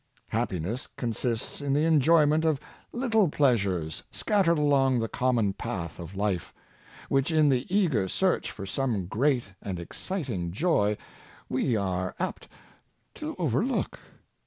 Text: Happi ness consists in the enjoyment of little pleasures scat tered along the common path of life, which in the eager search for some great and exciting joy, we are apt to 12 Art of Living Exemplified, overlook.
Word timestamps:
Happi 0.33 0.59
ness 0.59 0.87
consists 0.97 1.61
in 1.61 1.73
the 1.75 1.85
enjoyment 1.85 2.43
of 2.43 2.59
little 2.91 3.29
pleasures 3.29 4.01
scat 4.09 4.47
tered 4.47 4.57
along 4.57 4.97
the 4.97 5.07
common 5.07 5.53
path 5.53 5.99
of 5.99 6.15
life, 6.15 6.51
which 7.07 7.29
in 7.29 7.49
the 7.49 7.67
eager 7.69 8.07
search 8.07 8.49
for 8.49 8.65
some 8.65 9.05
great 9.05 9.43
and 9.61 9.79
exciting 9.79 10.51
joy, 10.51 10.97
we 11.49 11.75
are 11.75 12.15
apt 12.17 12.47
to 13.13 13.35
12 13.35 13.37
Art 13.37 13.47
of 13.47 13.53
Living 13.53 13.59
Exemplified, 13.59 13.73
overlook. 13.77 13.99